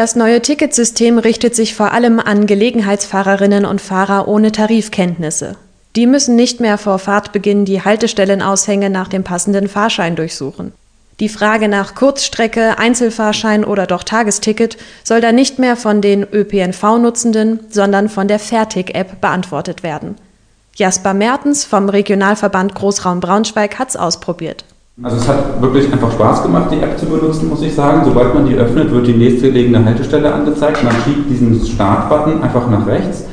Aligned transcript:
Das 0.00 0.16
neue 0.16 0.40
Ticketsystem 0.40 1.18
richtet 1.18 1.54
sich 1.54 1.74
vor 1.74 1.92
allem 1.92 2.20
an 2.20 2.46
Gelegenheitsfahrerinnen 2.46 3.66
und 3.66 3.82
Fahrer 3.82 4.28
ohne 4.28 4.50
Tarifkenntnisse. 4.50 5.56
Die 5.94 6.06
müssen 6.06 6.36
nicht 6.36 6.58
mehr 6.58 6.78
vor 6.78 6.98
Fahrtbeginn 6.98 7.66
die 7.66 7.82
Haltestellenaushänge 7.82 8.88
nach 8.88 9.08
dem 9.08 9.24
passenden 9.24 9.68
Fahrschein 9.68 10.16
durchsuchen. 10.16 10.72
Die 11.20 11.28
Frage 11.28 11.68
nach 11.68 11.94
Kurzstrecke, 11.94 12.78
Einzelfahrschein 12.78 13.62
oder 13.62 13.86
doch 13.86 14.02
Tagesticket 14.02 14.78
soll 15.04 15.20
dann 15.20 15.34
nicht 15.34 15.58
mehr 15.58 15.76
von 15.76 16.00
den 16.00 16.22
ÖPNV-Nutzenden, 16.22 17.60
sondern 17.68 18.08
von 18.08 18.26
der 18.26 18.38
Fertig-App 18.38 19.20
beantwortet 19.20 19.82
werden. 19.82 20.14
Jasper 20.76 21.12
Mertens 21.12 21.66
vom 21.66 21.90
Regionalverband 21.90 22.74
Großraum 22.74 23.20
Braunschweig 23.20 23.78
hat's 23.78 23.96
ausprobiert. 23.96 24.64
Also 25.02 25.16
es 25.16 25.28
hat 25.28 25.62
wirklich 25.62 25.90
einfach 25.90 26.12
Spaß 26.12 26.42
gemacht, 26.42 26.70
die 26.72 26.80
App 26.80 26.98
zu 26.98 27.06
benutzen, 27.06 27.48
muss 27.48 27.62
ich 27.62 27.74
sagen. 27.74 28.02
Sobald 28.04 28.34
man 28.34 28.46
die 28.46 28.54
öffnet, 28.54 28.90
wird 28.90 29.06
die 29.06 29.14
nächstgelegene 29.14 29.82
Haltestelle 29.82 30.32
angezeigt. 30.32 30.84
Man 30.84 30.92
schiebt 31.04 31.30
diesen 31.30 31.64
Startbutton 31.64 32.42
einfach 32.42 32.68
nach 32.68 32.86
rechts 32.86 33.24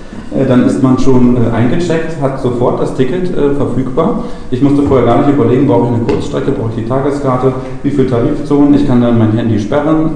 dann 0.45 0.65
ist 0.65 0.83
man 0.83 0.97
schon 0.99 1.37
äh, 1.37 1.55
eingecheckt, 1.55 2.21
hat 2.21 2.41
sofort 2.41 2.81
das 2.81 2.95
Ticket 2.95 3.35
äh, 3.35 3.55
verfügbar. 3.55 4.23
Ich 4.51 4.61
musste 4.61 4.83
vorher 4.83 5.05
gar 5.05 5.19
nicht 5.19 5.29
überlegen, 5.29 5.67
brauche 5.67 5.87
ich 5.87 5.93
eine 5.93 6.03
Kurzstrecke, 6.03 6.51
brauche 6.51 6.69
ich 6.69 6.83
die 6.83 6.87
Tageskarte, 6.87 7.53
wie 7.83 7.89
viele 7.89 8.07
Tarifzonen, 8.07 8.73
ich 8.73 8.87
kann 8.87 9.01
dann 9.01 9.17
mein 9.17 9.31
Handy 9.33 9.59
sperren, 9.59 10.11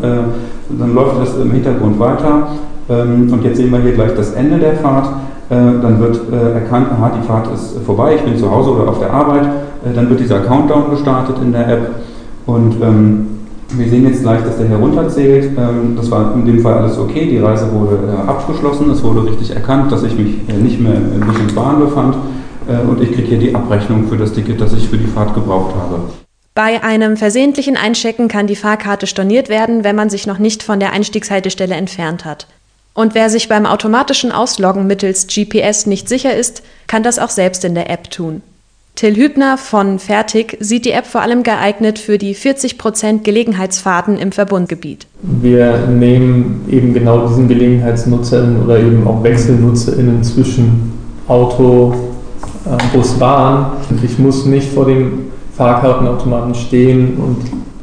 dann 0.69 0.95
läuft 0.95 1.19
das 1.19 1.37
im 1.37 1.51
Hintergrund 1.51 1.99
weiter. 1.99 2.47
Ähm, 2.89 3.31
und 3.31 3.43
jetzt 3.43 3.57
sehen 3.57 3.71
wir 3.71 3.79
hier 3.79 3.93
gleich 3.93 4.15
das 4.15 4.33
Ende 4.33 4.57
der 4.57 4.75
Fahrt. 4.75 5.09
Dann 5.49 5.99
wird 5.99 6.17
erkannt, 6.31 6.87
aha, 6.93 7.11
die 7.21 7.27
Fahrt 7.27 7.53
ist 7.53 7.77
vorbei, 7.85 8.15
ich 8.15 8.21
bin 8.21 8.37
zu 8.37 8.49
Hause 8.49 8.69
oder 8.71 8.87
auf 8.87 8.99
der 8.99 9.11
Arbeit. 9.11 9.49
Dann 9.93 10.09
wird 10.09 10.21
dieser 10.21 10.39
Countdown 10.39 10.91
gestartet 10.91 11.35
in 11.41 11.51
der 11.51 11.67
App 11.67 11.89
und 12.45 12.75
ähm, 12.81 13.40
wir 13.77 13.89
sehen 13.89 14.07
jetzt 14.07 14.21
gleich, 14.21 14.43
dass 14.43 14.57
der 14.57 14.67
herunterzählt. 14.67 15.51
Ähm, 15.57 15.95
das 15.95 16.09
war 16.11 16.33
in 16.35 16.45
dem 16.45 16.59
Fall 16.59 16.73
alles 16.75 16.97
okay. 16.97 17.27
Die 17.29 17.37
Reise 17.37 17.71
wurde 17.71 17.99
äh, 18.07 18.29
abgeschlossen. 18.29 18.89
Es 18.91 19.03
wurde 19.03 19.25
richtig 19.25 19.51
erkannt, 19.51 19.91
dass 19.91 20.03
ich 20.03 20.15
mich 20.15 20.35
äh, 20.49 20.53
nicht 20.53 20.79
mehr 20.79 20.95
in 20.95 21.19
Mission 21.19 21.53
Bahn 21.55 21.79
befand. 21.79 22.15
Äh, 22.67 22.87
und 22.87 23.01
ich 23.01 23.11
kriege 23.11 23.27
hier 23.27 23.39
die 23.39 23.55
Abrechnung 23.55 24.07
für 24.07 24.17
das 24.17 24.33
Ticket, 24.33 24.59
das 24.61 24.73
ich 24.73 24.87
für 24.87 24.97
die 24.97 25.07
Fahrt 25.07 25.33
gebraucht 25.33 25.75
habe. 25.75 26.01
Bei 26.53 26.83
einem 26.83 27.15
versehentlichen 27.15 27.77
Einchecken 27.77 28.27
kann 28.27 28.45
die 28.45 28.57
Fahrkarte 28.57 29.07
storniert 29.07 29.47
werden, 29.47 29.83
wenn 29.83 29.95
man 29.95 30.09
sich 30.09 30.27
noch 30.27 30.37
nicht 30.37 30.63
von 30.63 30.79
der 30.79 30.91
Einstiegshaltestelle 30.91 31.75
entfernt 31.75 32.25
hat. 32.25 32.47
Und 32.93 33.15
wer 33.15 33.29
sich 33.29 33.47
beim 33.47 33.65
automatischen 33.65 34.33
Ausloggen 34.33 34.85
mittels 34.85 35.27
GPS 35.27 35.85
nicht 35.85 36.09
sicher 36.09 36.35
ist, 36.35 36.61
kann 36.87 37.03
das 37.03 37.19
auch 37.19 37.29
selbst 37.29 37.63
in 37.63 37.73
der 37.73 37.89
App 37.89 38.11
tun. 38.11 38.41
Till 39.01 39.15
Hübner 39.15 39.57
von 39.57 39.97
Fertig 39.97 40.57
sieht 40.59 40.85
die 40.85 40.91
App 40.91 41.07
vor 41.07 41.21
allem 41.21 41.41
geeignet 41.41 41.97
für 41.97 42.19
die 42.19 42.35
40 42.35 42.77
Prozent 42.77 43.23
Gelegenheitsfahrten 43.23 44.15
im 44.15 44.31
Verbundgebiet. 44.31 45.07
Wir 45.23 45.87
nehmen 45.87 46.65
eben 46.69 46.93
genau 46.93 47.25
diesen 47.25 47.47
Gelegenheitsnutzern 47.47 48.63
oder 48.63 48.77
eben 48.77 49.07
auch 49.07 49.23
WechselnutzerInnen 49.23 50.23
zwischen 50.23 50.93
Auto, 51.27 51.95
äh, 52.67 52.95
Bus, 52.95 53.13
Bahn. 53.13 53.71
Ich 54.03 54.19
muss 54.19 54.45
nicht 54.45 54.71
vor 54.71 54.85
dem 54.85 55.31
Fahrkartenautomaten 55.57 56.53
stehen 56.53 57.17
und 57.17 57.37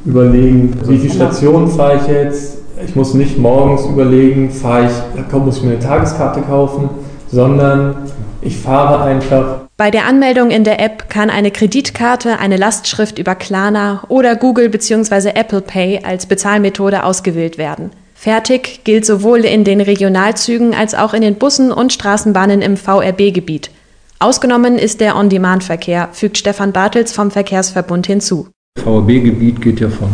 überlegen, 0.05 0.79
wie 0.87 0.99
viele 0.99 1.15
Stationen 1.15 1.67
fahre 1.67 1.97
ich 1.97 2.07
jetzt. 2.07 2.59
Ich 2.87 2.95
muss 2.95 3.15
nicht 3.15 3.37
morgens 3.37 3.85
überlegen, 3.87 4.53
fahre 4.53 4.87
ich, 4.87 5.33
muss 5.33 5.57
ich 5.57 5.65
mir 5.65 5.71
eine 5.71 5.81
Tageskarte 5.81 6.43
kaufen, 6.43 6.91
sondern 7.31 8.11
ich 8.41 8.57
fahre 8.57 9.03
einfach 9.05 9.69
bei 9.81 9.93
der 9.93 10.07
Anmeldung 10.07 10.51
in 10.51 10.65
der 10.65 10.81
App 10.81 11.09
kann 11.09 11.31
eine 11.31 11.53
Kreditkarte, 11.53 12.41
eine 12.41 12.57
Lastschrift 12.57 13.21
über 13.21 13.37
Klarna 13.37 14.03
oder 14.09 14.35
Google 14.35 14.71
bzw. 14.71 15.29
Apple 15.37 15.61
Pay 15.61 16.01
als 16.03 16.27
Bezahlmethode 16.27 17.05
ausgewählt 17.05 17.59
werden. 17.59 17.91
Fertig 18.13 18.81
gilt 18.83 19.07
sowohl 19.07 19.45
in 19.45 19.63
den 19.63 19.81
Regionalzügen 19.81 20.75
als 20.75 20.97
auch 20.97 21.15
in 21.15 21.23
den 21.23 21.37
Bussen 21.37 21.71
und 21.71 21.93
Straßenbahnen 21.93 22.61
im 22.61 22.77
VRB-Gebiet. 22.77 23.71
Ausgenommen 24.19 24.79
ist 24.79 25.01
der 25.01 25.15
On-Demand-Verkehr, 25.15 26.09
fügt 26.11 26.39
Stefan 26.39 26.73
Bartels 26.73 27.13
vom 27.13 27.31
Verkehrsverbund 27.31 28.09
hinzu. 28.09 28.49
VRB-Gebiet 28.83 29.63
geht 29.63 29.79
ja 29.79 29.91
von 29.91 30.09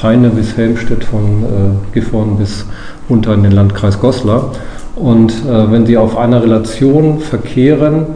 Peine 0.00 0.30
bis 0.30 0.56
Helmstedt, 0.56 1.04
von 1.04 1.44
äh, 1.44 1.94
Gifhorn 1.94 2.38
bis 2.38 2.66
runter 3.08 3.34
in 3.34 3.44
den 3.44 3.52
Landkreis 3.52 4.00
Goslar. 4.00 4.52
Und 4.96 5.30
äh, 5.30 5.70
wenn 5.70 5.86
Sie 5.86 5.96
auf 5.96 6.16
einer 6.16 6.42
Relation 6.42 7.20
verkehren, 7.20 8.06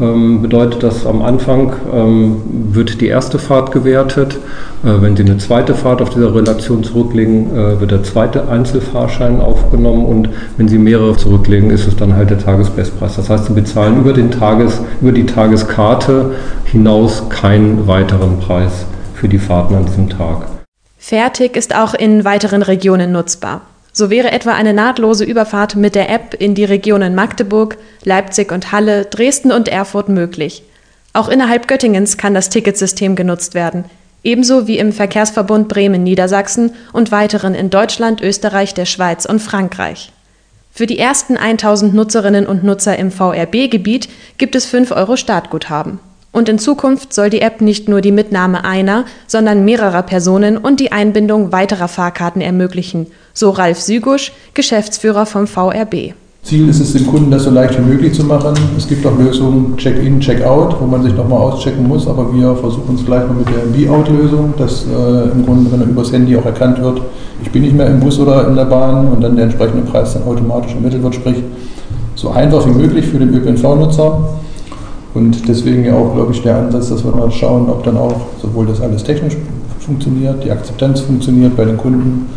ähm, 0.00 0.42
bedeutet 0.42 0.82
das 0.82 1.06
am 1.06 1.22
Anfang 1.22 1.72
ähm, 1.92 2.42
wird 2.72 3.00
die 3.00 3.06
erste 3.06 3.38
Fahrt 3.38 3.72
gewertet. 3.72 4.38
Äh, 4.84 5.00
wenn 5.00 5.16
Sie 5.16 5.22
eine 5.22 5.38
zweite 5.38 5.74
Fahrt 5.74 6.02
auf 6.02 6.10
dieser 6.10 6.34
Relation 6.34 6.84
zurücklegen, 6.84 7.50
äh, 7.56 7.80
wird 7.80 7.92
der 7.92 8.02
zweite 8.02 8.48
Einzelfahrschein 8.48 9.40
aufgenommen 9.40 10.04
und 10.04 10.28
wenn 10.56 10.68
Sie 10.68 10.78
mehrere 10.78 11.16
zurücklegen, 11.16 11.70
ist 11.70 11.86
es 11.86 11.96
dann 11.96 12.14
halt 12.14 12.30
der 12.30 12.38
Tagesbestpreis. 12.38 13.16
Das 13.16 13.30
heißt, 13.30 13.46
Sie 13.46 13.54
bezahlen 13.54 14.00
über, 14.00 14.12
den 14.12 14.30
Tages, 14.30 14.80
über 15.00 15.12
die 15.12 15.24
Tageskarte 15.26 16.32
hinaus 16.64 17.28
keinen 17.28 17.86
weiteren 17.86 18.38
Preis 18.40 18.84
für 19.14 19.28
die 19.28 19.38
Fahrten 19.38 19.76
an 19.76 19.86
diesem 19.86 20.10
Tag. 20.10 20.46
Fertig 20.98 21.56
ist 21.56 21.74
auch 21.74 21.94
in 21.94 22.24
weiteren 22.24 22.62
Regionen 22.62 23.12
nutzbar. 23.12 23.62
So 23.98 24.10
wäre 24.10 24.30
etwa 24.30 24.52
eine 24.52 24.74
nahtlose 24.74 25.24
Überfahrt 25.24 25.74
mit 25.74 25.94
der 25.94 26.10
App 26.10 26.34
in 26.38 26.54
die 26.54 26.66
Regionen 26.66 27.14
Magdeburg, 27.14 27.78
Leipzig 28.04 28.52
und 28.52 28.70
Halle, 28.70 29.06
Dresden 29.06 29.50
und 29.50 29.68
Erfurt 29.68 30.10
möglich. 30.10 30.64
Auch 31.14 31.30
innerhalb 31.30 31.66
Göttingens 31.66 32.18
kann 32.18 32.34
das 32.34 32.50
Ticketsystem 32.50 33.16
genutzt 33.16 33.54
werden, 33.54 33.86
ebenso 34.22 34.66
wie 34.66 34.76
im 34.76 34.92
Verkehrsverbund 34.92 35.68
Bremen 35.68 36.02
Niedersachsen 36.02 36.74
und 36.92 37.10
weiteren 37.10 37.54
in 37.54 37.70
Deutschland, 37.70 38.20
Österreich, 38.20 38.74
der 38.74 38.84
Schweiz 38.84 39.24
und 39.24 39.40
Frankreich. 39.40 40.12
Für 40.72 40.86
die 40.86 40.98
ersten 40.98 41.38
1000 41.38 41.94
Nutzerinnen 41.94 42.46
und 42.46 42.64
Nutzer 42.64 42.98
im 42.98 43.10
VRB-Gebiet 43.10 44.10
gibt 44.36 44.56
es 44.56 44.66
5 44.66 44.90
Euro 44.90 45.16
Startguthaben. 45.16 46.00
Und 46.36 46.50
in 46.50 46.58
Zukunft 46.58 47.14
soll 47.14 47.30
die 47.30 47.40
App 47.40 47.62
nicht 47.62 47.88
nur 47.88 48.02
die 48.02 48.12
Mitnahme 48.12 48.66
einer, 48.66 49.06
sondern 49.26 49.64
mehrerer 49.64 50.02
Personen 50.02 50.58
und 50.58 50.80
die 50.80 50.92
Einbindung 50.92 51.50
weiterer 51.50 51.88
Fahrkarten 51.88 52.42
ermöglichen, 52.42 53.06
so 53.32 53.48
Ralf 53.48 53.80
Sügusch, 53.80 54.32
Geschäftsführer 54.52 55.24
vom 55.24 55.46
VRB. 55.46 56.12
Ziel 56.42 56.68
ist 56.68 56.80
es, 56.80 56.92
dem 56.92 57.06
Kunden 57.06 57.30
das 57.30 57.44
so 57.44 57.50
leicht 57.50 57.78
wie 57.78 57.82
möglich 57.90 58.12
zu 58.12 58.22
machen. 58.22 58.52
Es 58.76 58.86
gibt 58.86 59.06
auch 59.06 59.18
Lösungen 59.18 59.78
Check-in, 59.78 60.20
Check-out, 60.20 60.76
wo 60.78 60.84
man 60.84 61.02
sich 61.04 61.14
nochmal 61.14 61.40
auschecken 61.40 61.88
muss, 61.88 62.06
aber 62.06 62.30
wir 62.34 62.54
versuchen 62.54 62.96
es 62.96 63.06
gleich 63.06 63.26
mal 63.26 63.32
mit 63.32 63.48
der 63.48 63.74
Be-out-Lösung, 63.74 64.52
dass 64.58 64.84
äh, 64.84 65.30
im 65.32 65.46
Grunde, 65.46 65.72
wenn 65.72 65.88
übers 65.88 66.12
Handy 66.12 66.36
auch 66.36 66.44
erkannt 66.44 66.82
wird, 66.82 67.00
ich 67.42 67.50
bin 67.50 67.62
nicht 67.62 67.74
mehr 67.74 67.86
im 67.86 67.98
Bus 67.98 68.18
oder 68.18 68.46
in 68.46 68.56
der 68.56 68.66
Bahn 68.66 69.08
und 69.08 69.22
dann 69.22 69.36
der 69.36 69.46
entsprechende 69.46 69.90
Preis 69.90 70.12
dann 70.12 70.24
automatisch 70.24 70.74
ermittelt 70.74 71.02
wird, 71.02 71.14
sprich 71.14 71.36
so 72.14 72.28
einfach 72.28 72.66
wie 72.66 72.72
möglich 72.72 73.06
für 73.06 73.18
den 73.18 73.32
ÖPNV-Nutzer. 73.32 74.36
Und 75.16 75.48
deswegen 75.48 75.82
ja 75.82 75.94
auch, 75.94 76.14
glaube 76.14 76.34
ich, 76.34 76.42
der 76.42 76.56
Ansatz, 76.56 76.90
dass 76.90 77.02
wir 77.02 77.10
mal 77.10 77.30
schauen, 77.30 77.70
ob 77.70 77.82
dann 77.84 77.96
auch 77.96 78.20
sowohl 78.42 78.66
das 78.66 78.82
alles 78.82 79.02
technisch 79.02 79.34
funktioniert, 79.80 80.44
die 80.44 80.50
Akzeptanz 80.50 81.00
funktioniert 81.00 81.56
bei 81.56 81.64
den 81.64 81.78
Kunden, 81.78 82.28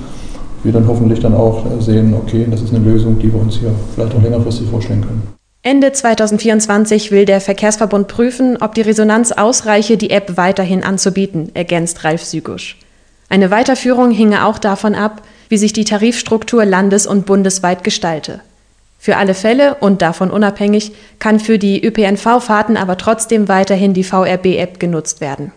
wir 0.64 0.72
dann 0.72 0.88
hoffentlich 0.88 1.20
dann 1.20 1.34
auch 1.34 1.66
sehen, 1.82 2.14
okay, 2.14 2.48
das 2.50 2.62
ist 2.62 2.74
eine 2.74 2.82
Lösung, 2.82 3.20
die 3.20 3.34
wir 3.34 3.42
uns 3.42 3.58
hier 3.58 3.74
vielleicht 3.94 4.16
auch 4.16 4.22
längerfristig 4.22 4.70
vorstellen 4.70 5.02
können. 5.02 5.24
Ende 5.62 5.92
2024 5.92 7.12
will 7.12 7.26
der 7.26 7.42
Verkehrsverbund 7.42 8.08
prüfen, 8.08 8.56
ob 8.62 8.76
die 8.76 8.82
Resonanz 8.82 9.34
ausreiche, 9.34 9.98
die 9.98 10.12
App 10.12 10.38
weiterhin 10.38 10.82
anzubieten, 10.82 11.52
ergänzt 11.56 12.06
Ralf 12.06 12.24
Sügusch. 12.24 12.78
Eine 13.28 13.52
Weiterführung 13.52 14.12
hinge 14.12 14.46
auch 14.46 14.58
davon 14.58 14.96
ab, 14.96 15.22
wie 15.50 15.58
sich 15.58 15.74
die 15.74 15.84
Tarifstruktur 15.84 16.64
landes- 16.64 17.08
und 17.08 17.26
bundesweit 17.26 17.84
gestalte. 17.84 18.40
Für 19.02 19.16
alle 19.16 19.34
Fälle 19.34 19.76
und 19.76 20.02
davon 20.02 20.30
unabhängig 20.30 20.92
kann 21.20 21.40
für 21.40 21.58
die 21.58 21.84
ÖPNV-Fahrten 21.84 22.76
aber 22.76 22.98
trotzdem 22.98 23.48
weiterhin 23.48 23.94
die 23.94 24.04
VRB-App 24.04 24.78
genutzt 24.78 25.22
werden 25.22 25.54